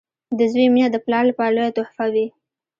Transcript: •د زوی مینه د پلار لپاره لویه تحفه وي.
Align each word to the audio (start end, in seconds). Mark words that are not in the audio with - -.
•د 0.37 0.39
زوی 0.51 0.65
مینه 0.73 0.87
د 0.91 0.97
پلار 1.05 1.23
لپاره 1.29 1.53
لویه 1.57 1.75
تحفه 1.77 2.05
وي. 2.13 2.25